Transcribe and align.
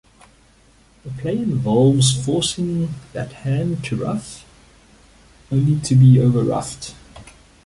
The 1.03 1.11
play 1.11 1.37
involves 1.37 2.11
forcing 2.25 2.91
that 3.13 3.31
hand 3.45 3.83
to 3.85 3.97
ruff, 3.97 4.43
only 5.51 5.79
to 5.81 5.93
be 5.93 6.19
overruffed. 6.19 6.95